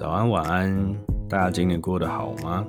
[0.00, 0.96] 早安，晚安，
[1.28, 2.64] 大家今天过得好吗？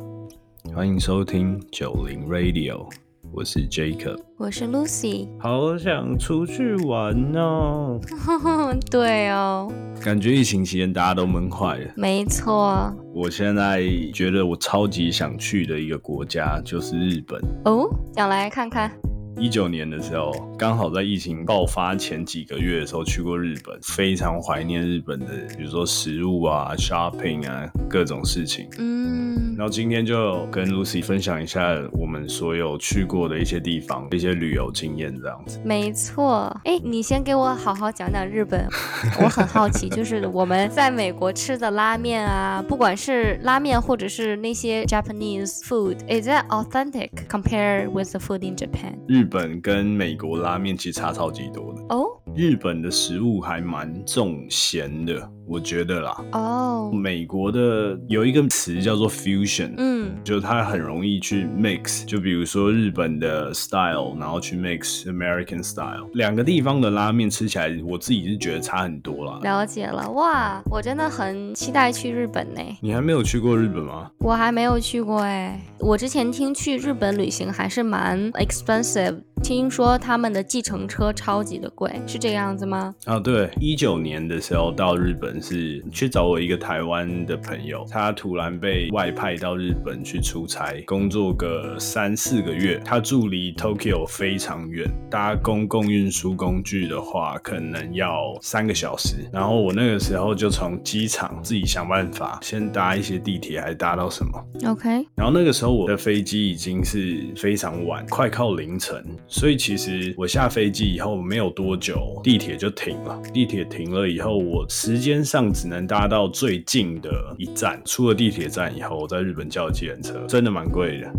[0.76, 2.86] 欢迎收听九零 Radio，
[3.32, 5.30] 我是 Jacob，我是 Lucy。
[5.40, 7.98] 好想出去玩哦！
[8.92, 9.72] 对哦，
[10.04, 11.94] 感觉疫情期间大家都闷坏了。
[11.96, 12.94] 没错。
[13.14, 13.82] 我现在
[14.14, 18.92] 觉得我超级想去的一个国家就是日本哦，想来看看。
[19.40, 28.68] 一九年的时候，刚好在疫情爆发前几个月的时候去过日本，非常怀念日本的，比如说食物啊、shopping 啊，各种事情。
[28.78, 29.31] 嗯，
[29.62, 35.62] 然后今天就跟 Lucy 分享一下我们所有去过的一些地方、一些旅游经验这样子。
[35.64, 38.66] 没错，哎，你先给我好好讲讲日本，
[39.22, 48.96] 我很好奇，就是我们在美国吃的拉面啊，不管是拉面或者是那些 Japanese food，is that authentic compared with the food in Japan？
[49.08, 52.08] 日本跟美国拉面其实差超级多的哦。
[52.36, 56.16] 日本的食物还蛮重咸的，我觉得啦。
[56.32, 56.90] 哦。
[56.94, 69.40] 美国的有一个词叫做 fusion，嗯，就它很容易去 mix，就比如说日本的 style，然后去 mix American style，两个地方的拉面吃起来，我自己是觉得差很多啦。
[69.42, 72.62] 了解了，哇，我真的很期待去日本呢。
[72.82, 74.12] 你还没有去过日本吗？
[74.20, 79.22] 我还没有去过哎，我之前听去日本旅行还是蛮 expensive。
[79.44, 82.94] 听说他们的计程车超级的贵，是这样子吗？
[83.06, 92.80] 啊，对，一九年的时候到日本是去找我一个台湾的朋友，他突然被外派到日本去出差，工作个三四个月。
[92.86, 99.28] 他住离 Tokyo 非常远，搭公共运输工具的话，可能要三个小时。
[99.34, 104.90] 然后我那个时候就从机场自己想办法，先搭一些地铁，还搭到什么？OK。
[105.16, 109.04] 然后那个时候我的飞机已经是非常晚，快靠凌晨。
[109.28, 113.22] 所以其实我下飞机以后没有多久，地铁就停了。
[113.34, 117.82] 地铁停了以后，我时间上只能搭到最近的一站。
[117.86, 121.12] 出了地铁站以后，我在日本叫计程车，真的蛮贵的。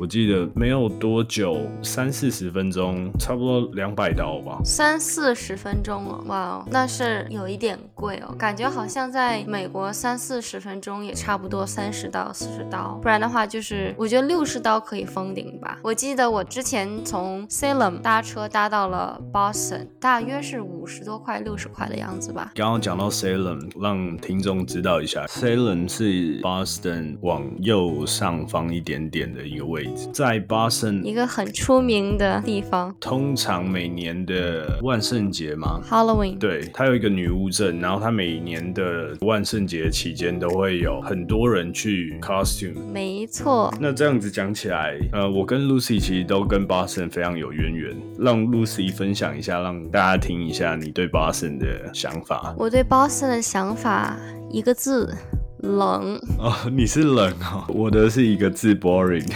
[0.00, 4.58] 我记得没有多久，三四十分钟，差不多两百刀吧。
[4.64, 8.34] 三四十分钟了，哇，那是有一点贵哦。
[8.38, 15.78] 感觉好像在美国三四十分钟也差不多三十到四十刀，不然的话就是我觉得六十刀可以封顶吧。
[15.82, 22.52] 我记得我之前从 Salem 搭车搭到了 Boston，大约是五十多块、六十块的样子吧。
[22.54, 29.89] 刚刚讲到 Salem，让听众知道一下，Salem 是 Boston 往右上方一点点的一个位置。
[30.12, 43.72] 在 Boston 一个很出名的地方，通常每年的万圣节嘛，Halloween，对，它有一个女巫镇，然后它每年的万圣节期间都会有很多人去 costume，没错。
[43.80, 52.54] 那这样子讲起来，呃，我跟 Lucy 其实都跟 Boston 非常有渊源，让 Lucy 分享一下，让大家听一下你对 Boston 的想法。
[52.58, 54.16] 我对 Boston 的想法，
[54.50, 55.14] 一个字。
[55.62, 59.30] 冷哦，你是冷哦，我的是一个字 boring。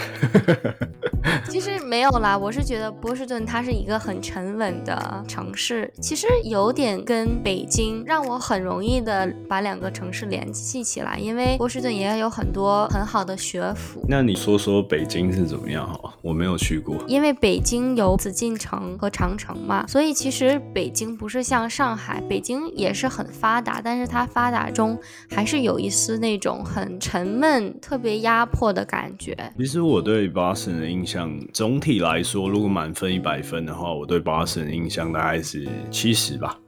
[1.48, 14.04] 其实没有啦，我是觉得波士顿它是一个很沉稳的城市，其实有点跟北京让我很容易的把两个城市联系起来，因为波士顿也有很多很好的学府。
[14.06, 16.14] 那你说说北京是怎么样哈？
[16.20, 24.98] 我没有去过，因为北京有紫禁城和长城嘛，所以其实北京不是像上海，北京也是很发达，但是它发达中
[25.30, 29.34] 还是有一丝那种很沉闷、特别压迫的感觉。
[29.56, 31.13] 其实我对 Boston 的印象。
[31.52, 36.58] 总体来说，如果满分一百分的话，我对巴神的印象大概是七十吧。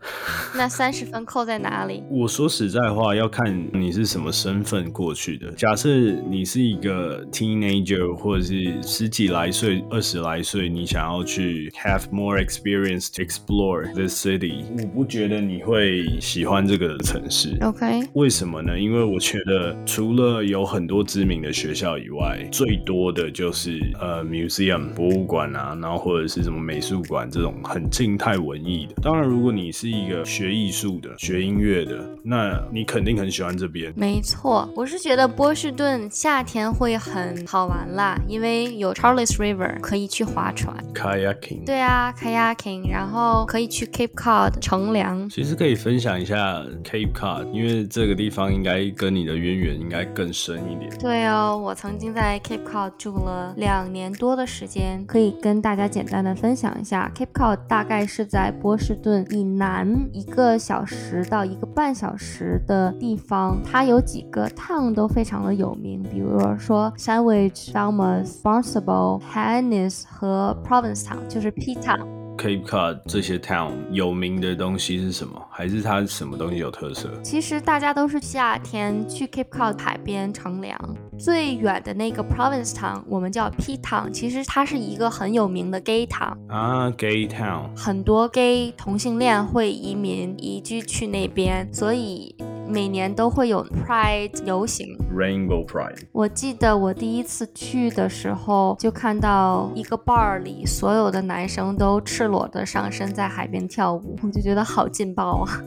[0.54, 2.02] 那三十分扣在哪里？
[2.10, 5.50] 我说实在话，要看你是什么身份过去的。
[5.52, 5.88] 假设
[6.30, 17.56] 你是一个 teenager，或者是十几来岁、二十来岁，你想要去 have more experience to explore this city，我不觉得你会喜欢这个城市。
[17.62, 18.78] OK，为什么呢？
[18.78, 24.92] 因为我觉得除了有很多知名的学校以外，最多的就是呃 museum。
[24.94, 28.94] 博物馆啊，然后或者是什么美术馆这种很静态文艺的。
[29.03, 33.92] 当然，如果你是一个学艺术的、学音乐的，那你肯定很喜欢这边。
[33.97, 41.65] 没错，我是觉得波士顿夏天会很好玩啦，因为有 Charles River 可以去划船，kayaking。
[41.65, 45.28] 对啊，kayaking，然后可以去 Cape Cod 乘凉。
[45.28, 50.91] 其实可以分享一下 Cape Cod，因为这个地方应该跟你的渊源应该更深一点。
[50.98, 54.66] 对哦，我曾经在 Cape Cod 住了两年多多的时。
[54.66, 72.16] 间可以跟大家简单的分享一下，Cape Cod 大概是在波士顿以南一个小时到一个半小时的地方，它有几个 town 都非常的有名，比如说 Sandwich、Falmouth、Barnstable、Hyannis 和 Provincetown，就是 P Town。
[72.47, 75.45] Cape Cod 这些 town 有名的东西是什么？
[75.51, 77.10] 还是它什么东西有特色？
[77.21, 80.78] 其实大家都是夏天去 Cape Cod 海边乘凉。
[81.19, 92.37] 最远的那个 Province Town 我们叫 P Town，其实它是一个很有名的 Gay Town 啊，Gay Town，很多 Gay 同性恋会移民移居去那边，所以。
[92.68, 95.98] 每年都会有 Pride 游行，Rainbow Pride。
[96.13, 105.63] 我记得我第一次去的时候，就看到一个 bar 里所有的男生都赤裸的上身在海边跳舞，我就觉得好劲爆啊！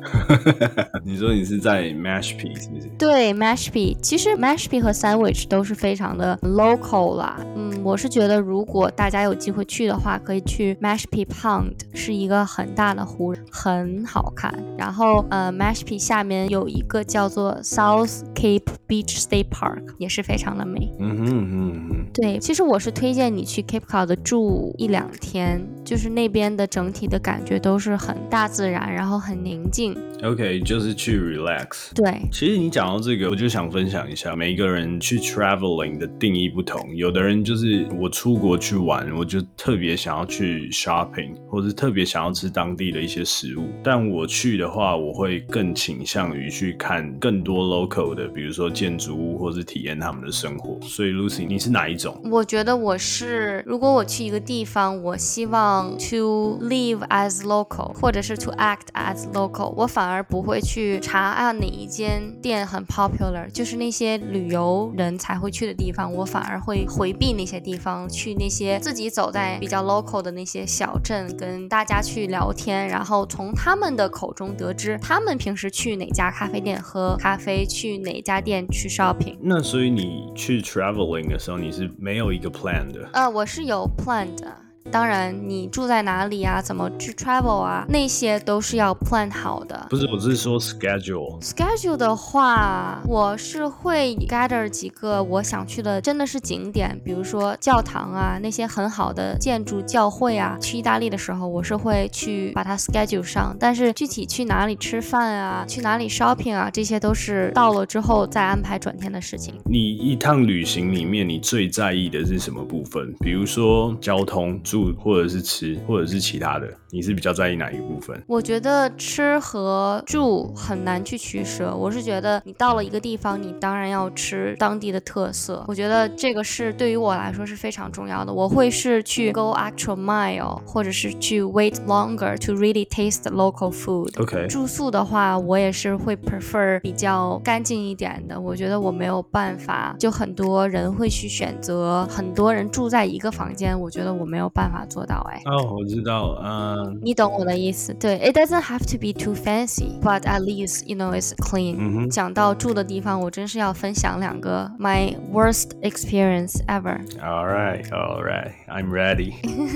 [1.06, 2.90] 你说你是在 Mashpee 是不是？
[2.98, 3.98] 对，Mashpee。
[4.02, 7.40] 其实 Mashpee 和 Sandwich 都是非常的 local 啦。
[7.56, 14.54] 嗯，我是觉得如果大家有机会去的话，可以去 Mashpee Pond，是一个很大的湖，很好看。
[14.78, 16.84] 然后呃，Mashpee 下面有一。
[16.90, 20.92] 个叫做 South Cape Beach State Park，也是非常的美。
[21.00, 22.06] 嗯哼嗯哼。
[22.14, 29.96] 对，其实我是推荐你去 Cape Cod 住一两天，就是那边的整体的感觉都是很大自然，然后很宁静。
[30.24, 31.94] OK，就是去 relax。
[31.94, 36.94] 对，其实你讲到这个，我就想分享一下，每一个人去 traveling 的定义不同。
[36.96, 43.70] 有的人就是我出国去玩，我就特别想要去 shopping，或者特别想要吃当地的一些食物。
[43.84, 46.76] 但我去的话，我会更倾向于去。
[46.80, 50.80] 看更多 local 的，比如说建筑物，或是体验他们的生活。
[50.82, 52.20] 所以 Lucy，你是哪一种？
[52.32, 76.69] 我觉得我是，如果我去一个地方，我希望 to live as local，或者是 to act as local，我反而不会去查啊哪一间店很 popular，就是那些旅游人才会去的地方，我反而会回避那些地方，去那些自己走在比较 local 的那些小镇，跟大家去聊天，然后从他们的口中得知他们平时去哪家咖啡店。
[76.78, 79.38] 喝咖啡，去哪家店去 shopping？
[79.42, 83.10] 那所以你去 traveling 的时候，你是没有一个 plan 的？
[83.14, 84.56] 呃，我是有 plan 的。
[84.92, 86.60] 当然，你住在哪里啊？
[86.62, 87.86] 怎么去 travel 啊？
[87.90, 89.86] 那些都是要 plan 好的。
[89.90, 91.40] 不是，我是说 schedule。
[91.42, 100.58] schedule 的话，我是会 gather 几个我想去的，真的是景点，比如说教堂啊，那些很好的建筑、教会啊。
[100.60, 103.56] 去意大利的时候，我是会去把它 schedule 上。
[103.60, 109.54] 但是具体去哪里吃饭啊，去哪里 shopping 啊，这些都是到了之后再安排转天的事情。
[109.66, 113.14] 你一趟旅行里面，你最在意的是什么部分？
[113.20, 114.60] 比如说交通。
[114.64, 118.22] 住或者是吃，或者是其他的，你是比较在意哪一部分？
[118.28, 121.74] 我觉得吃和住很难去取舍。
[121.74, 125.64] 我是觉得你到了一个地方，你当然要吃当地的特色。
[125.68, 128.34] 我觉得这个是对于我来说是非常重要的。
[128.34, 134.12] 我会是去 go actual mile，或者是去 wait longer to really taste local food。
[134.22, 134.46] OK。
[134.48, 138.38] 住宿的话，我也是会 prefer 比较干净一点的。
[138.38, 144.50] 我觉得我没有办法，就很多人会去选择很多人住在一个房间，我觉得我没有。
[144.52, 147.93] 办做到哎哦，我知道，嗯，你懂我的意思。
[147.95, 152.09] 对，It doesn't have to be too fancy, but at least you know it's clean。
[152.11, 159.35] 讲到住的地方，我真是要分享两个 my worst experience ever。All right, all right, I'm ready。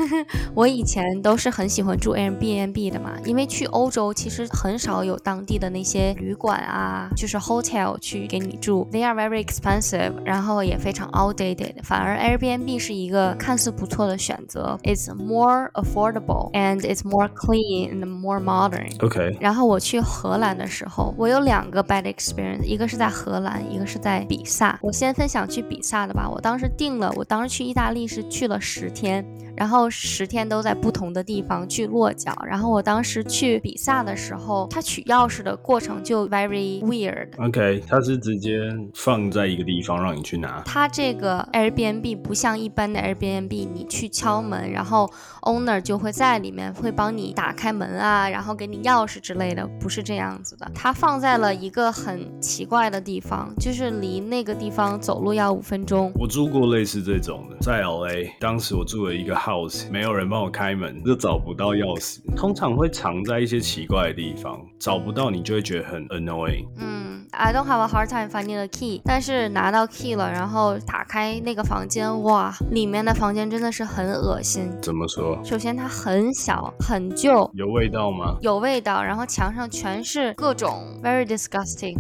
[0.55, 11.75] 我以前都是很喜欢住 Airbnb 的嘛，因为去欧洲其实很少有当地的那些旅馆啊，就是 hotel 去给你住，They are very expensive，然后也非常 outdated。
[11.83, 14.79] 反而 Airbnb 是一个看似不错的选择。
[14.84, 18.92] It's more affordable and it's more clean and more modern.
[19.00, 19.38] OK。
[19.40, 24.78] 然后我去荷兰的时候，我有两个 bad experience，一个是在荷兰，一个是在比萨。
[24.82, 26.30] 我先分享去比萨的吧。
[26.30, 29.26] 我当时定了，我当时去意大利是去了十天。
[29.56, 32.34] 然后十天都在不同的地方去落脚。
[32.46, 37.28] 然后我当时去比萨的时候，他取钥匙的过程就 very weird。
[37.38, 38.60] OK，他是直接
[38.96, 40.62] 放在一个地方让你去拿。
[40.66, 45.10] 他这个 Airbnb 不像一般的 Airbnb，你去敲门，然后
[45.44, 50.72] owner 就会在里面会帮你打开门啊，然后给你钥匙之类的，不是这样子的。
[50.74, 56.12] 他放在了一个很奇怪的地方，就是离那个地方走路要五分钟。
[56.16, 59.43] 我住过类似这种的，在 LA，当时我住了一个。
[59.44, 62.20] House 没有人帮我开门，就找不到钥匙。
[62.36, 66.66] 通常会藏在一些奇怪的地方，找不到你就会觉得很 annoying。
[66.78, 74.72] 嗯，I don't have a hard time finding the key，但是拿到 key 了，然后打开那个房间，哇，里面的房间真的是很恶心。
[74.82, 75.38] 怎么说？
[75.44, 78.38] 首先它很小，很旧，有味道吗？
[78.42, 81.98] 有味道，然后墙上全是各种 very disgusting。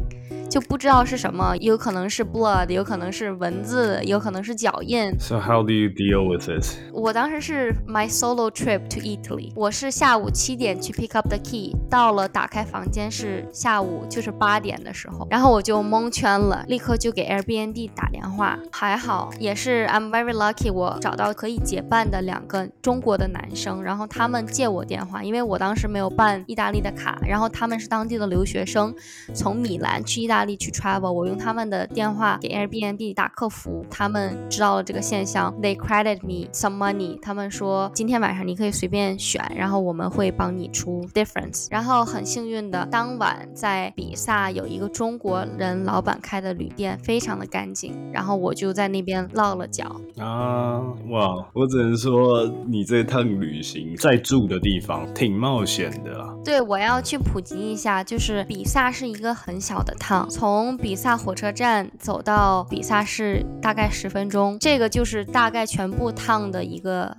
[0.54, 5.12] 就不知道是什么，有可能是 blood，有可能是文字，有可能是脚印。
[5.20, 6.76] So how do you deal with this？
[6.94, 28.94] 我当时是 my solo trip to Italy，我是下午七点去 pick up the key，到了打开房间是下午就是八点的时候，然后我就蒙圈了，立刻就给 Airbnb 打电话，还好也是 I'm very lucky，我找到可以结伴的两个中国的男生，然后他们借我电话，因为我当时没有办意大利的卡，然后他们是当地的留学生，
[29.34, 49.96] 从米兰去意大利去 travel，我用他们的电话给 Airbnb 打客服，他们知道了这个现象，they credit me some money，他们说今天晚上你可以随便选，然后我们会帮你出 difference，然后很幸运的当晚在比萨有一个中国人老板开的旅店，非常的干净，然后我就在那边落了脚。
[50.18, 56.34] 啊，哇，我只能说你这趟旅行在住的地方挺冒险的啊。
[56.44, 67.16] 对，我要去普及一下，就是比萨是一个很小的 town，从比萨火车站走到比萨市大概十分钟，这个就是大概全部 town 的一个，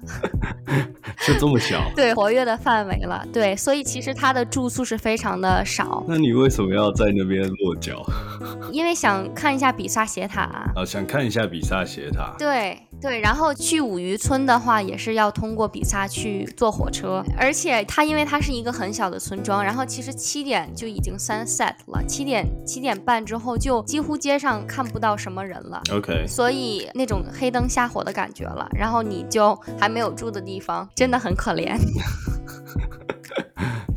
[1.25, 1.81] 就这么小？
[1.95, 3.25] 对，活跃的范围了。
[3.33, 6.05] 对，所以其实它的住宿是非常的少。
[6.09, 8.03] 那你为什么要在那边落脚？
[8.73, 12.35] 因为想看一下比萨斜塔啊，想看一下比萨斜塔。
[12.37, 19.21] 对对，然后去五渔村的话，也是要通过比萨去坐火车，而且它因为它是一个很小的。
[19.25, 25.81] 村庄，然后其实七点就已经 sunset 了，七点七点半之后就几乎街上看不到什么人了。
[25.91, 31.75] OK，所以那种黑灯瞎火的感觉了，然后你就还没有住的地方，真的很可怜。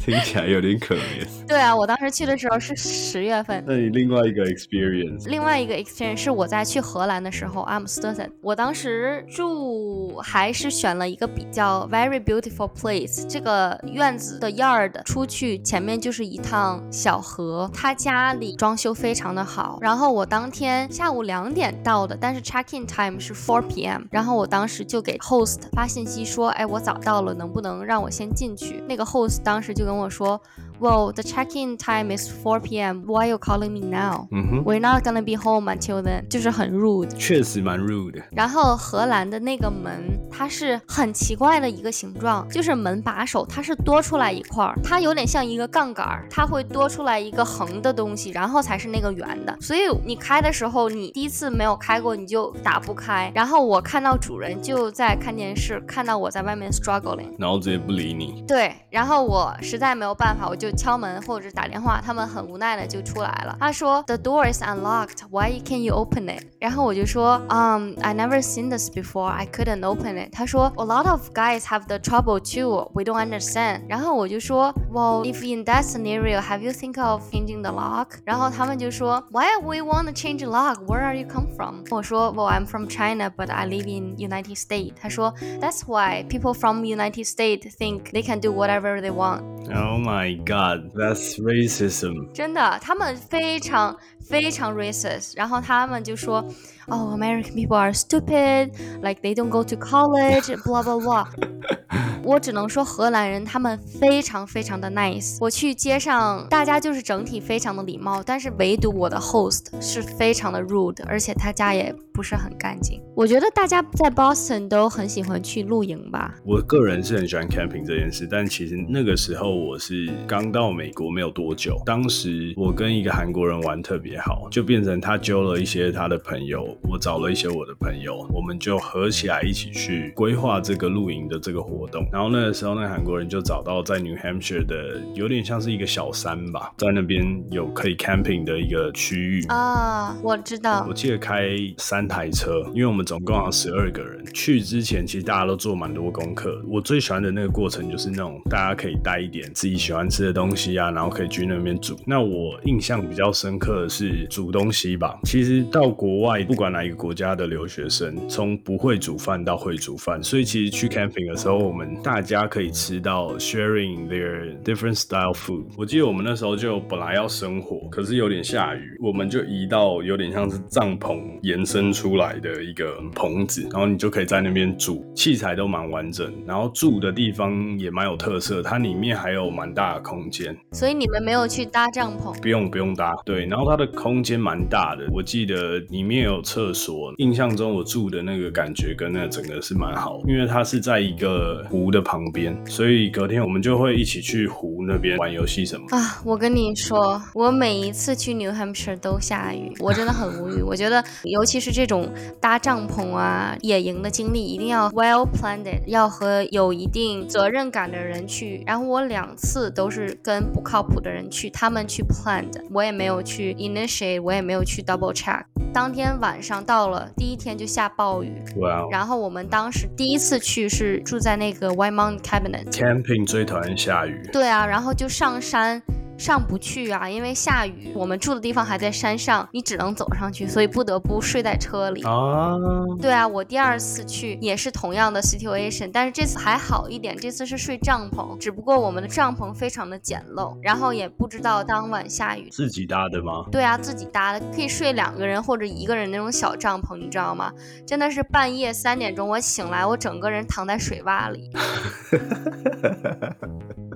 [0.07, 1.27] 听起来有点可怜。
[1.45, 3.61] 对啊，我当时去的时候是十月份。
[3.67, 8.31] 那你另外一个 experience，另外一个 experience 是我在去荷兰的时候，阿姆斯特丹。
[8.41, 19.77] 我当时住还是选了一个比较 very beautiful place，这个院子的 yard 出去前面就是一趟小河，他家里装修非常的好。
[19.81, 24.03] 然后我当天下午两点到的，但是 check in time 是 four p.m.
[24.09, 28.81] 然后我当时就给 host 发信息说，哎，我早到了，能不能让我先进去？
[28.87, 30.40] 那个 host 当时就跟 我说。
[30.80, 33.04] Well, the check-in time is 4 p.m.
[33.06, 34.26] Why are you calling me now?
[34.64, 36.26] We're not gonna be home until then.
[36.28, 38.20] 就是很 rude，确实蛮 rude。
[38.32, 49.57] 然后荷兰的那个门， 它是很奇怪的一个形状，就是门把手它是多出来一块儿，它有点像一个杠杆，它会多出来一个横的东西，然后才是那个圆的。
[49.59, 53.29] 所以你开的时候，你第一次没有开过，你就打不开。
[53.35, 58.43] 然后我看到主人就在看电视，看到我在外面 struggling，然后直接不理你。
[58.47, 60.67] 对，然后我实在没有办法，我就。
[60.77, 63.57] 敲门或者打电话，他们很无奈的就出来了。
[63.59, 65.21] 他说：“The door is unlocked.
[65.31, 69.25] Why can't you open it？” 然后我就说：“Um, I never seen this before.
[69.25, 72.88] I couldn't open it。”他说：“A lot of guys have the trouble too.
[72.94, 79.58] We don't understand。”然后我就说：“Well, if in that scenario, have you think of changing the lock？” 然后他们就说：“Why
[79.60, 80.84] we want to change the lock?
[80.86, 85.82] Where are you come from？” 我说：“Well, I'm from China, but I live in United States。”他说：“That's
[85.86, 89.42] why people from United States think they can do whatever they want。”
[89.74, 90.52] Oh my god.
[90.52, 92.30] God, that's racism.
[92.34, 95.32] 真的，他们非常 非常 racist。
[95.36, 96.44] 然后他们就说，
[96.88, 101.26] Oh, American people are stupid, like they don't go to college, blah blah blah.
[102.27, 105.37] 我只能说荷兰人他们非常非常的 nice。
[105.39, 113.01] 我去街上，大家就是整体非常的礼貌，但是唯独我的 host 是非常的 rude，而且他家也不是很干净。
[113.15, 116.35] 我觉得大家在 Boston 都很喜欢去露营吧。
[116.43, 132.05] 我个人是很喜欢 camping 这件事，但其实那个时候我是刚到美国没有多久，当时我跟一个韩国人玩特别好，就变成他揪了一些他的朋友，我找了一些我的朋友，我们就合起来一起去规划这个露营的这个活动。
[132.17, 140.83] 然后那个时候，那韩国人就找到在 New Hampshire 的有点像是一个小山吧，在那边有可以 camping 的一个区域啊，我知道。
[140.89, 141.47] 我记得开
[141.77, 144.25] 三台车，因为我们总共有十二个人。
[144.33, 146.59] 去之前其实大家都做蛮多功课。
[146.67, 151.95] 我最喜欢的那个过程就是那种大家可以带一点自己喜欢吃的东西啊，然后可以去那边煮。
[152.03, 155.19] 那我印象比较深刻的是煮东西吧。
[155.23, 161.95] 其实到国外，不管哪一个国家的留学生，从不会煮饭到会煮饭，所以其实去 camping 的时候，我们。
[162.07, 165.65] 大家可以吃到 sharing their different style food。
[165.75, 180.57] 我记得我们那时候就本来要生火，可是有点下雨，我们就移到有点像是帐篷延伸出来的一个棚子，然后你就可以在那边煮，器材都蛮完整，然后住的地方也蛮有特色，它里面还有蛮大的空间。
[180.71, 182.39] 所以你们没有去搭帐篷？
[182.41, 183.13] 不用不用搭。
[183.25, 187.13] 对，然后它的空间蛮大的，我记得里面有厕所。
[187.17, 191.96] 印象中我住的那个感觉跟那整个是蛮好，因为它是在一个湖的。
[191.97, 195.87] 的旁边，所以隔天我们就会一起去湖那边玩游戏什么。
[195.89, 200.61] 啊，我跟你说，我每一次去 New Hampshire 都下雨，我真的很无语。
[200.67, 202.07] 我觉得，尤其是这种
[202.39, 208.63] 搭帐篷啊、野营的经历，一定要 well planned，要和有一定责任感的人去。
[208.67, 215.43] 然后我两次都是跟不靠谱的人去，他们去 planned，我也没有去 initiate，我也没有去 double check。
[215.77, 218.33] 当天晚上到了，第一天就下暴雨。
[218.55, 222.71] 哇、然后我们当时第一次去是住在那个 White Mountain Cabinet。
[222.71, 224.27] camping 最讨厌下雨。
[224.33, 225.79] 对啊，然后就上山。
[226.17, 232.03] 上不去啊，因为下雨，我们住的地方还在山上，你只能走上去，所以不得不睡在车里。
[232.03, 232.55] 啊，
[232.99, 242.49] 对啊，我第二次去也是同样的 situation，但是这次还好一点，这次是睡帐篷，只不过我们的帐篷非常的简陋，然后也不知道当晚下雨。
[242.49, 243.45] 自己搭的吗？
[243.51, 247.51] 对啊，自己搭的，可以睡两个人或者一个人那种小帐篷，你知道吗？
[247.85, 251.51] 真的是半夜三点钟我醒来，我整个人躺在水洼里，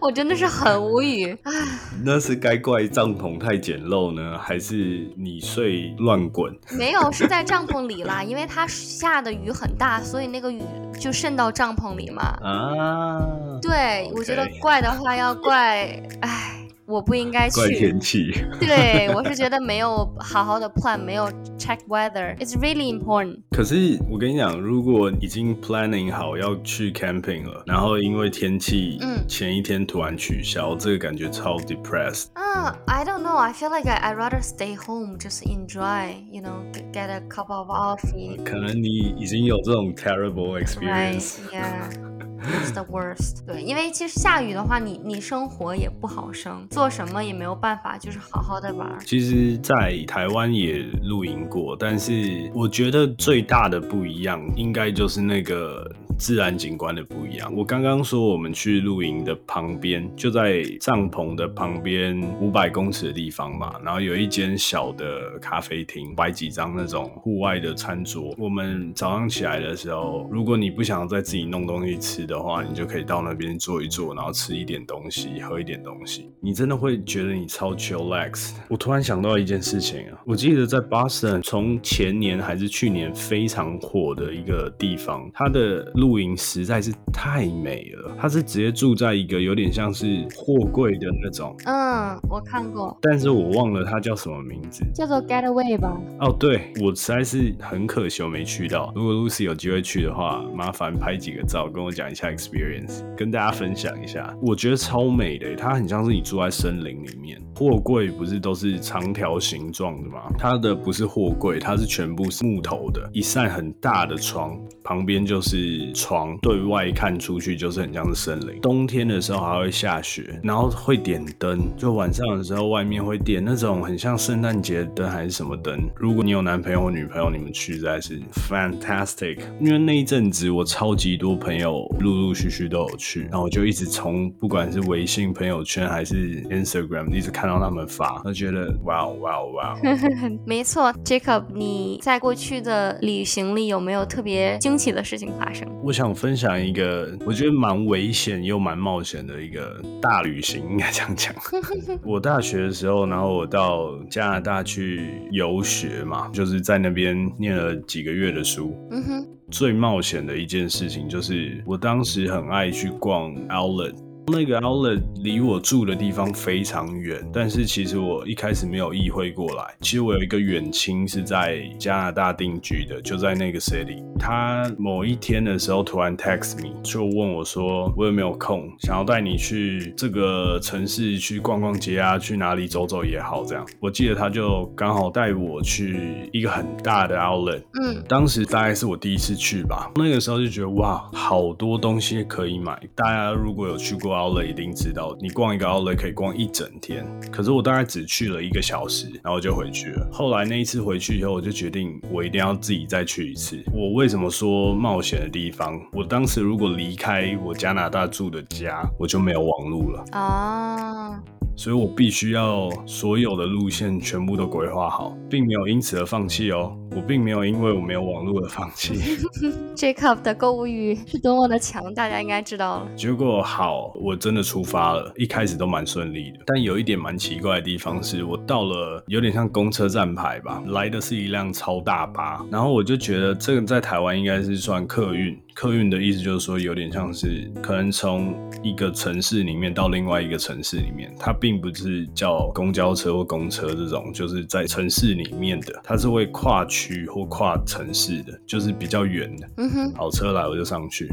[0.00, 1.36] 我真的是很无语。
[1.44, 1.52] 唉，
[2.04, 6.52] 那是该怪帐篷太简陋呢，还是你睡乱滚？
[6.76, 10.62] 没有，是在帐篷里啦，因为它下的雨很大，所以那个雨
[10.98, 12.22] 就渗到帐篷里嘛。
[12.42, 13.22] 啊，
[13.62, 16.41] 对，我觉得怪的话要怪，唉。
[16.86, 17.68] 我不应该去怪。
[17.70, 18.32] 天气。
[18.60, 22.36] 对，我是觉得没有好好的 plan，没有 check weather。
[22.38, 23.40] It's really important。
[23.50, 32.26] 可是我跟你讲，如果已经 planning 好要去 camping 了，然后因为天气，嗯前一天突然取消，这个感觉超 depressed。
[32.34, 33.36] 啊、i don't know.
[33.36, 36.14] I feel like I I'd rather stay home, just enjoy.
[36.30, 38.42] You know, get- get a cup of coffee.
[38.44, 41.38] 可能你已经有这种 terrible experience。
[41.52, 42.11] Yeah.
[42.42, 43.44] It's the worst.
[43.46, 48.98] 对，因为其实下雨的话，你你生活也不好生，做什么也没有办法，就是好好的玩儿。
[49.04, 57.52] 其实，在台湾也露营过，但是我觉得最大的不一样，应该就是那个自然景观的不一样。
[57.54, 68.34] 我刚刚说我们去露营的旁边，就在帐篷的旁边五百公尺的地方嘛，然后有一间小的咖啡厅，摆几张那种户外的餐桌。
[68.38, 78.52] 我们早上起来的时候，如果你不想再自己弄东西吃的话，你就可以到那边坐一坐，然后吃一点东西，喝一点东西，你真的会觉得你超 chillax。
[78.68, 88.10] 我突然想到一件事情啊，我记得在 Boston 从前年还是去年非常火的一个地方，它的露营实在是太美了。
[88.18, 94.84] 它是直接住在一个有点像是货柜的那种，嗯，我看过，但是我忘了它叫什么名字。
[94.92, 95.96] 叫做 Getaway 吧。
[96.18, 98.92] 哦，对我实在是很可惜我没去到。
[98.96, 104.34] 如果 Lucy 有机会去的话，麻烦拍几个照跟我讲一下 experience，跟大家分享一下。
[104.42, 107.40] 我觉得超美的，它很像是你住在森林里面。
[107.54, 110.32] 货柜不是都是长条形状的吗？
[110.36, 118.60] 它的不是货柜，它是全部是木头的，一扇很大的窗，旁边就是床，对外看出去就是很像是森林。
[118.60, 125.88] 冬天的时候还会下雪，然后会点灯，就晚上的时候外面会点那种很像圣诞节灯还是什么灯。
[125.96, 129.38] 如果你有男朋友或女朋友，你们去实在是 fantastic。
[129.60, 139.78] 因为那一阵子我超级多朋友陆陆续续都有去，然后我就一直从不管是微信朋友圈还是 Instagram 一直看到他们发，都觉得哇哦哇哦哇哦。
[140.46, 145.66] 没错，Jacob，你在过去的旅行里有没有特别惊奇的事情发生？
[145.82, 151.34] 我想分享一个我觉得蛮危险又蛮冒险的一个大旅行，应该这样讲。
[152.04, 158.76] 我大学的时候，然后我到加拿大去游学嘛，就是在那边念了几个月的书。
[158.92, 163.94] 嗯哼，最冒险的一件事情就是，我当时很爱去逛 Outlet。
[164.28, 169.74] 那个 Outlet 离我住的地方非常远，但是其实我一开始没有意会过来。
[169.80, 174.02] 其实我有一个远亲是在加拿大定居的，就在那个 city。
[174.18, 183.44] 他某一天的时候突然 text me，就问我说我有没有空，想要带你去这个城市去逛逛街啊，去哪里走走也好。
[183.44, 192.80] 这样，我记得他就刚好带我去一个很大的 Outlet，嗯，当时大概是我第一次去吧，那个时候就觉得哇，好多东西可以买。
[192.94, 197.06] 大家如果有去过 Outlet，一定知道，你逛一个 Outlet 可以逛一整天。
[197.30, 200.08] 可是我大概只去了一个小时，然后就回去了。
[200.12, 203.62] 后来那一次回去以后，我就决定我一定要自己再去一次。
[203.72, 205.80] 我为什么说冒险的地方？
[205.92, 210.04] 我当时如果离开我加拿大住的家，我就没有网路了。
[210.12, 211.22] 啊，
[211.56, 216.76] 所以我必须要所有的路线全部都规划好，并没有因此而放弃哦。
[216.94, 218.94] 我并没有因为我没有网络而放弃。
[219.74, 222.88] Jacob 的购物欲是多么的强，大家应该知道了。
[222.94, 226.38] 结果好，我真的出发了，一开始都蛮顺利的。
[226.46, 235.38] 但有一点蛮奇怪的地方是，我到了有点像公车站牌吧，来的是一辆超大巴，然后我就觉得这个在台湾应该是算客运。
[235.54, 249.48] 客运的意思就是说，有点像是可能从一个城市里面到另外一个城市里面，它并不是叫公交车或公车这种，就是在城市里面的，它是会跨区或跨城市的，就是比较远的。
[249.56, 251.10] 嗯哼，好车来我就上去。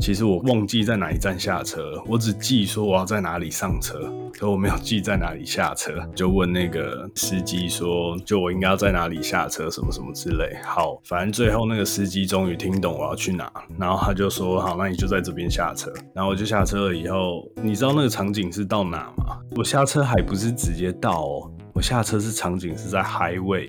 [0.00, 5.92] 其实我忘记在哪一站下车了，我只记说我要在哪里上车，可我没有记在哪里下车。
[6.12, 10.56] 就问那个司机说，就我应该要在哪里下车，什么什么之类。
[10.64, 15.92] 好，反正最后那个司机终于听懂我要去哪，然后他就说好，那你就在这边下车。
[16.12, 19.38] 然后我就下车了以后，你知道那个场景是到哪吗？
[19.54, 21.50] 我下车还不是直接到哦。
[21.74, 23.68] 我下车是场景是在 highway，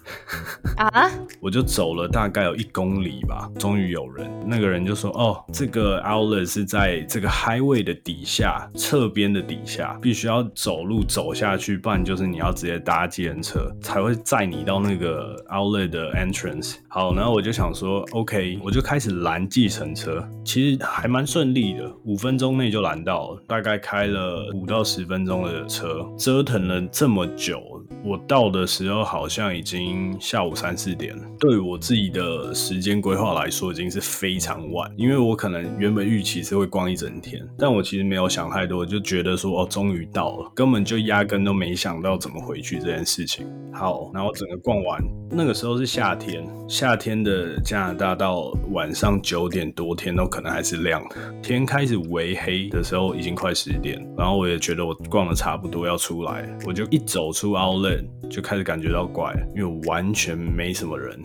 [0.77, 27.72] 啊， 我就走了大概有一公里吧，终于有人，那个人就说：“哦，这个 outlet 是在这个 highway 的底下，侧边的底下，必须要走路走下去，不然就是你要直接搭计程车才会载你到那个 outlet 的 entrance。”好，然后我就想说，OK，我就开始拦计程车，其实还蛮顺利的，五分钟内就拦到了，大概开了五到十分钟的车，折腾了这么久。
[28.03, 43.47] 我到的时候好像已经下午三四点了，对我自己的时间规划来说已经是非常晚，因为我可能原本预期是会逛一整天，但我其实没有想太多，就觉得说哦，终于到了，根本就压根都没想到怎么回去这件事情。
[43.71, 57.92] 好，然后整个逛完，那个时候是夏天，夏天的加拿大到晚上九点多天都可能还是亮的，天开始微黑的时候已经快十点，然后我也觉得我逛的差不多要出来，我就一走出 Outlet。
[58.29, 61.21] 就开始感觉到怪，因为完全没什么人。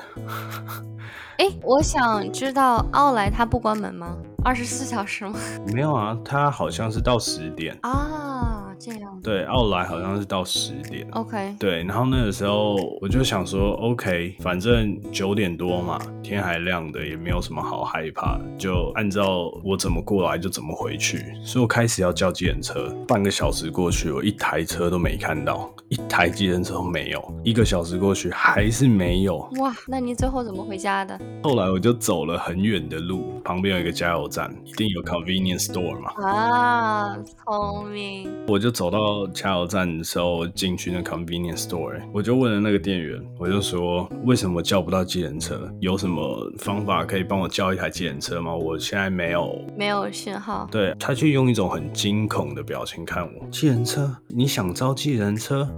[1.39, 4.17] 哎，我想知道奥莱它不关门吗？
[4.45, 5.39] 二十四小时吗？
[5.73, 8.48] 没有啊，它好像是到十点啊，
[8.79, 9.21] 这样。
[9.23, 11.07] 对，奥莱好像是到十点。
[11.13, 11.55] OK。
[11.59, 21.25] 对，然后那个时候我就想说，OK，反正九点多嘛，天还亮的，也没有什么好害怕，就按照我怎么过来就怎么回去。
[21.45, 27.35] 所以我开始要叫计程车，半个小时过去，我一台车都没看到，一台计程车都没有。
[27.45, 29.39] 一个小时过去还是没有。
[29.59, 31.19] 哇，那你最后怎么回家的？
[31.43, 36.11] 后来我就走了很远的路，旁边有一个加油站，一定有 convenience store 嘛。
[36.29, 38.31] 啊，聪明！
[38.47, 45.71] 我就走到加油站的时候进去那 convenience store，我就问了那个店员，我就说为什么叫不到计程车？
[45.81, 48.55] 有什么方法可以帮我叫一台计程车吗？
[48.55, 50.69] 我现在没有，没有信号。
[50.71, 53.47] 对，他就用一种很惊恐的表情看我。
[53.51, 54.17] 计程车？
[54.29, 55.69] 你想招计程车？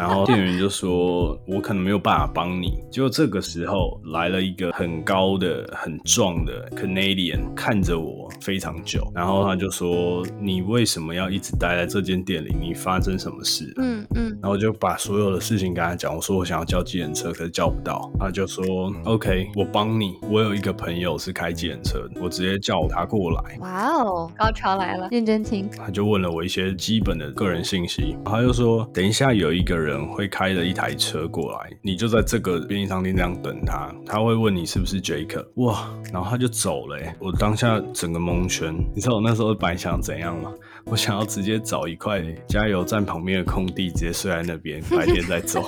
[0.00, 12.56] 然后店员就说：“我可能没有办法帮你。”结果这个时候来了一个很高的、很壮的 Canadian，看着我非常久，然后他就说：“你为什么要一直待在这间店里？
[12.58, 14.30] 你发生什么事？”嗯嗯。
[14.40, 18.10] 然后我就把所有的事情跟他讲，我说我想要叫计程车，可是叫不到。
[18.18, 18.64] 他就说
[19.04, 20.16] ：“OK，我帮你。
[20.30, 25.68] 我有一个朋友是开计程车的，我直接叫他过来。”哇哦，高潮来了，认真听。
[25.76, 36.98] 他就问了我一些基本的个人信息，他就说：“等一下有一个人会开了一台车过来，你就在这个便利商店这样等他，他会问你是不是 Jacob。”哇，然后他就走了。
[37.18, 40.52] 我当下整个蒙圈，你知道我那时候本来想怎样吗？
[40.86, 45.62] 我想要直接找一块加油站旁边的空地，直接睡在那边，白天再走。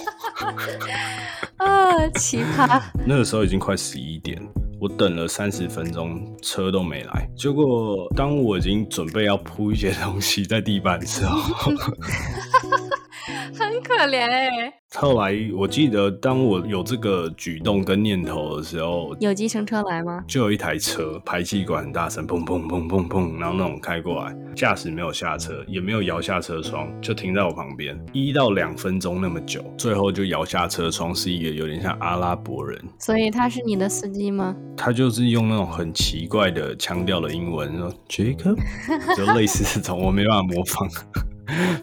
[1.58, 2.82] 啊，奇葩！
[3.06, 4.40] 那个时候已经快十一点，
[4.80, 7.28] 我等了三十分钟，车都没来。
[7.36, 11.70] 结果当我已经准备要铺一些东西在地板的时候，
[13.58, 14.72] 很可怜哎。
[14.94, 20.22] 后来我记得，当我有这个举动跟念头的时候，有计程车来吗？
[20.28, 34.54] 就有一台车排气管很大声，砰砰砰砰砰，然后那种开过来，驾驶没有下车，也没有摇下车窗，就停在我旁边，一到两分钟那么久，最后就摇下车窗，是一个有点像阿拉伯人，所以他是你的司机吗？
[34.76, 38.58] 他就是用那种很奇怪的腔调的英文说 Jacob，
[39.16, 40.86] 就类似这种，我没办法模仿。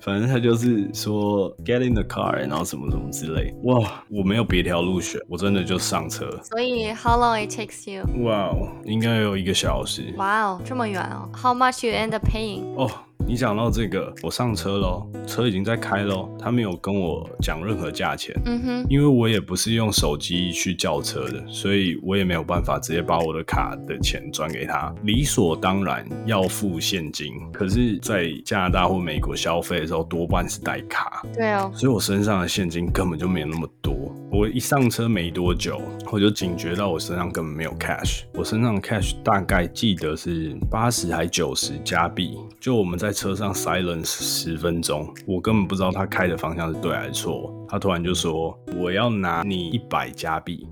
[0.02, 3.54] 反正他就是说 get in the car，然后什么什么之类。
[3.64, 6.30] 哇，我没有别条路选，我真的就上车。
[6.44, 8.04] 所以 how long it takes you？
[8.24, 10.14] 哇哦，应该有一个小时。
[10.18, 12.64] 哇哦，这么远哦？How much you end up paying？
[12.76, 12.90] 哦，
[13.28, 18.36] 你讲到这个，我上车喽，车已经在开喽，他没有跟我讲任何价钱。
[18.46, 24.92] 嗯哼，因为我也不是用手机去叫车的，所以我也没有办法直接把我的卡的钱转给他。
[25.04, 33.94] 理所当然要付现金，可是，在加拿大或美国消费的时候，多半是带卡，对哦，所以我身上的现金根本就没有那么多。
[34.32, 42.38] 我一上车没多久，我就警觉到我身上根本没有 cash，我身上的 cash 大概记得是八十还九十加币。
[42.60, 47.52] 就我们在在车上 silence 十分钟，我根本不知道他开的方向是对还是错。
[47.70, 50.68] 他突然就说：“我要拿你一百加币。”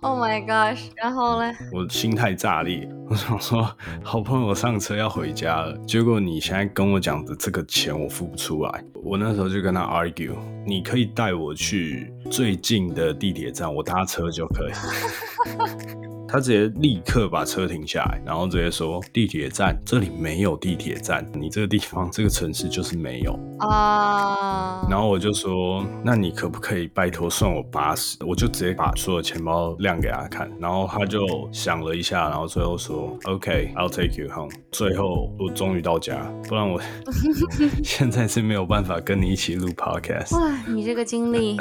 [0.00, 0.86] Oh my gosh！
[0.96, 1.52] 然后呢？
[1.72, 3.68] 我心态炸裂，我想说，
[4.02, 8.84] 好朋友上车要回家了，结果你现在跟我讲的这个钱我付不出来。
[9.04, 10.34] 我那时候就跟他 argue，
[10.66, 14.72] 你可以带我去最近的地铁站，我搭车就可以。
[16.28, 25.54] 他直接立刻把车停下来，然后直接说：“地铁站这里没有地铁站，你这个地方这个城市就是没有啊。”然后我就说
[26.04, 36.16] ：“那你可不可以拜托算我八十？”我就直接把所有钱包亮给他看，然后他就想了一下，然后最后说：“OK，I'll take you home。”最后我终于到家，
[36.48, 36.80] 不然我
[37.82, 40.38] 现在是没有办法跟你一起录 podcast。
[40.38, 41.56] 哇，你这个经历。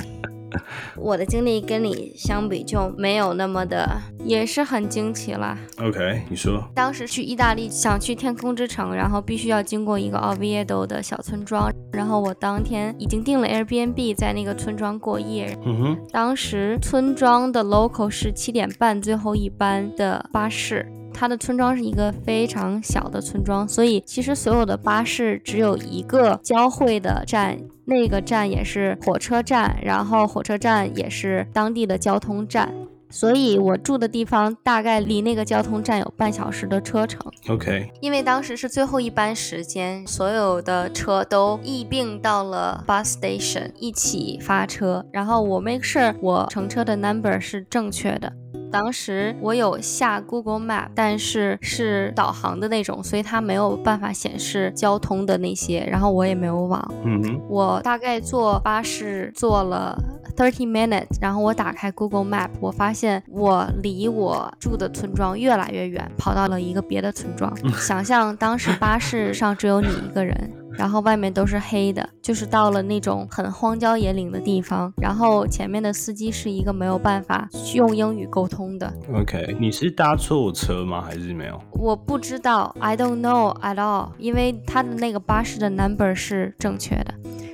[0.98, 5.58] 我的经历跟你相比就没有那么的，也是很惊奇了。
[5.80, 15.58] OK，你说，当时去意大利想去天空之城，然后必须要经过一个 Oviedo 的小村庄，然后我当天已经订了 Airbnb 在那个村庄过夜。
[15.66, 20.86] 嗯哼，当时村庄的 local 是七点半最后一班的巴士。
[21.18, 32.74] 它的村庄是一个非常小的村庄，所以其实所有的巴士只有一个交汇的站，那个站也是火车站，然后火车站也是当地的交通站，
[33.10, 37.32] 所以我住的地方大概离那个交通站有半小时的车程。
[37.48, 48.34] OK，因为当时是最后一班时间，所有的车都一并到了 bus station 一起发车，然后我 make sure 我乘车的 number 是正确的。
[48.76, 56.94] 当时我有下 Google Map，但是是导航的那种，所以它没有办法显示交通的那些，然后我也没有网。
[57.06, 59.98] 嗯哼，我大概坐巴士坐了
[60.36, 67.56] thirty minutes，然后我打开 Google Map，我发现我离我住的村庄越来越远，跑到了一个别的村庄。
[67.80, 70.52] 想象当时巴士上只有你一个人。
[70.78, 74.92] 然后外面都是黑的，就是到了那种很荒郊野岭的地方。
[74.98, 78.94] 然后前面的司机是一个没有办法用英语沟通的。
[79.14, 81.02] OK，你是搭错车吗？
[81.02, 81.60] 还是没有？
[81.74, 84.10] 我不知道，I don't know at all。
[84.18, 87.14] 因为他的那个巴士的 number 是正确的。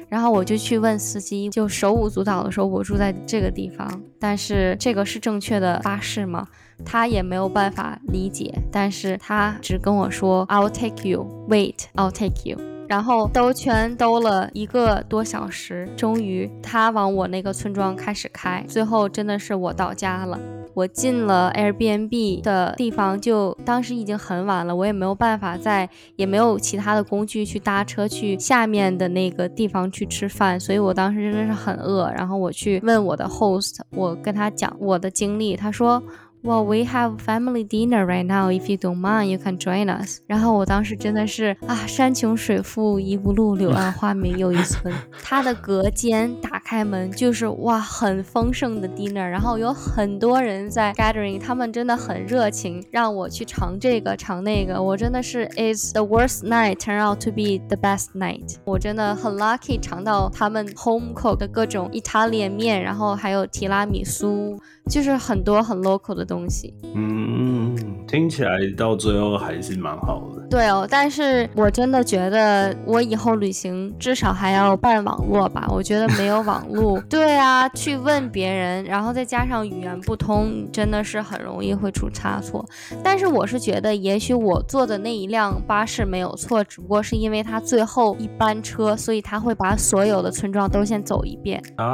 [0.10, 6.46] 然后我就去问司机，就手舞足蹈的说：“我住在这个地方，但是这个是正确的巴士吗？”
[6.84, 11.26] 他也没有办法理解，但是他只跟我说：“I'll take you.
[11.48, 20.38] Wait, I'll take you.” 然后兜圈兜了一个多小时，终于他往我那个村庄开始开，最后真的是我到家了。
[20.74, 32.12] 我进了 Airbnb 的地方，就当时已经很晚了，我也没有办法在，也没有其他的工具去搭车去下面的那个地方去吃饭，所以我当时真的是很饿。
[32.12, 36.04] 然后我去问我的 host，我跟他讲我的经历，他说。
[36.44, 38.50] Well, we have family dinner right now.
[38.50, 40.22] If you don't mind, you can join us.
[40.26, 44.92] 然后我当时真的是啊，山穷水复疑无路，柳暗花明又一村。
[45.22, 54.82] 他的隔间打开门就是哇，很丰盛的 dinner，然后有很多人在 gathering，他们真的很热情，让我去尝这个尝那个。
[54.82, 58.56] 我真的是 is the worst night turn out to be the best night。
[58.66, 64.60] 我真的很 lucky 尝到他们 home cook 的各种意大利面，然后还有提拉米苏。
[64.90, 67.76] 就是很多很 local 的东西，嗯，
[68.08, 70.42] 听起来到最后还是蛮好的。
[70.50, 75.66] 对哦，但是我真的觉得我以后旅行至少还要办网络吧。
[75.70, 82.66] 我觉得没有网络， 对啊，去问别人，然后再加上语言不通，真的是很容易会出差错。
[83.02, 91.64] 但是我是觉得，也许我坐的那一辆巴士没有错，只不过是因为它最后一班车，所以他会把所有的村庄都先走一遍。
[91.78, 91.86] 哎，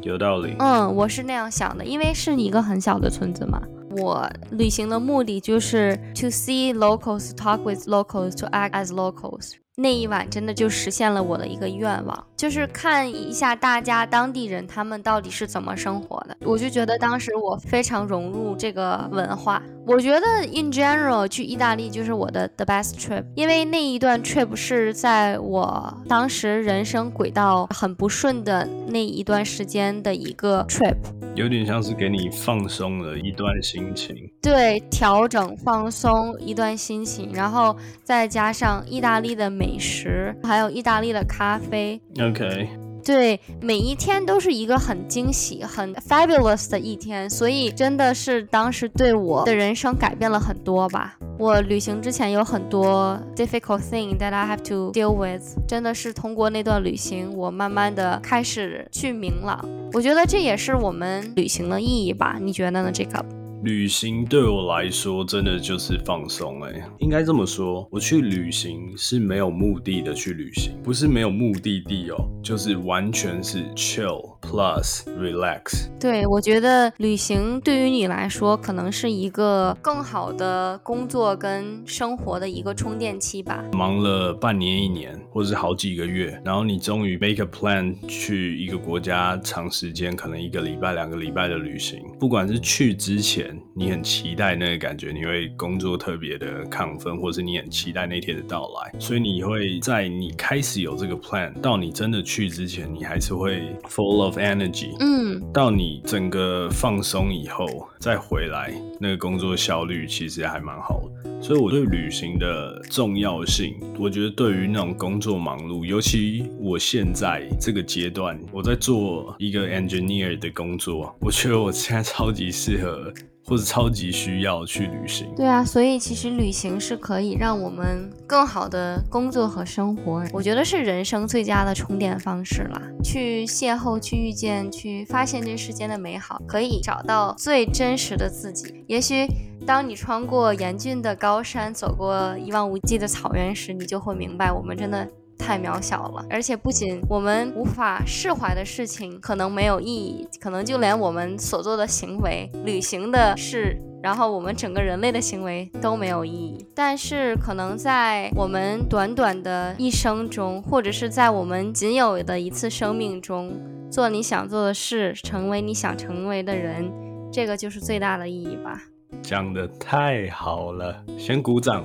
[0.00, 0.56] 有道理。
[0.58, 1.84] 嗯，我是那样想的。
[1.88, 3.62] 因为是一个很小的村子嘛，
[3.96, 9.54] 我旅行的目的就是 to see locals, talk with locals, to act as locals。
[9.80, 16.36] 那一晚真的就实现了我的一个愿望，就是看一下大家当地人他们到底是怎么生活的。
[16.40, 19.62] 我就觉得当时我非常融入这个文化。
[19.86, 30.96] 我觉得 in general 去意大利就是我的 the best trip，因为那一段 trip 是在我当时人生轨道很不顺的那一段时间的一个 trip，
[31.36, 42.68] 有点像是给你放松了一段心情，对，调整放松一段心情，然后再加上意大利的美食，还有意大利的咖啡，OK。
[43.04, 51.16] 对，每一天都是一个很惊喜、很 fabulous 的一天，所以真的是当时对我的人生改变了很多吧。
[51.38, 59.64] 我旅行之前有很多 difficult thing that I have to deal with，真的是通过那段旅行，我慢慢的开始去明朗。
[59.94, 62.36] 我觉得这也是我们旅行的意义吧？
[62.38, 63.24] 你觉得呢，Jacob？
[63.64, 74.37] 旅行对我来说真的就是放松哎，应该这么说，我去旅行是没有目的的去旅行，不是没有目的地哦，就是完全是 chill。
[74.40, 83.62] Plus relax，对我觉得旅行对于你来说可能是一个更好的工作跟生活的一个充电期吧。
[83.72, 92.00] 忙了半年一年，或者是好几个月，然后你终于 make a plan 去一个国家长时间，可能一个礼拜、两个礼拜的旅行。
[92.18, 111.42] 不管是去之前你很期待那个感觉，你会工作特别的亢奋，或是你很期待那天的到来，所以你会在你开始有这个 plan 到你真的去之前，你还是会 full of energy，嗯，到你整个放松以后再回来，那个工作效率其实还蛮好的。
[111.42, 123.12] 所以我对旅行的重要性，我觉得对于那种工作忙碌，尤其我现在这个阶段，我在做一个 engineer 的工作，我觉得我现在超级适合。
[123.48, 132.82] 或者超级需要去旅行，对啊，所以其实旅行是可以让我们更好的工作和生活，我觉得是人生最佳的充电方式了。
[133.02, 138.84] 去邂逅，去遇见，去发现这世间的美好，可以找到最真实的自己。
[138.86, 139.26] 也许
[139.66, 145.08] 当你穿过严峻的高山，走过一望无际的草原时，你就会明白，我们真的。
[145.38, 156.66] 太渺小了，而且不仅我们无法释怀的事情可能没有意义，可能就连我们所做的行为、旅行的事，然后我们整个人类的行为都没有意义。
[156.74, 163.56] 但是，可能在我们短短的一生中，或者是在我们仅有的一次生命中，
[163.90, 166.92] 做你想做的事，成为你想成为的人，
[167.32, 168.82] 这个就是最大的意义吧。
[169.22, 171.82] 讲的太好了，先鼓掌。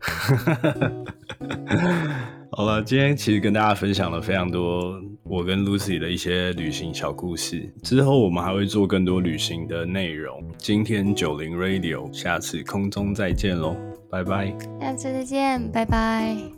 [2.58, 7.72] 好了，今天其实跟大家分享了非常多我跟 Lucy 的一些旅行小故事。
[7.84, 10.42] 之后我们还会做更多旅行的内容。
[10.58, 13.76] 今天九零 Radio，下次空中再见喽，
[14.10, 14.52] 拜拜。
[14.80, 16.57] 下次再见，拜拜。